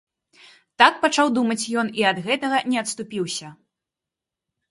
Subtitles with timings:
[0.81, 3.47] Так пачаў думаць ён і ад гэтага не адступіўся.